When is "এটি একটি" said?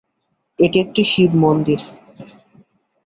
0.59-1.01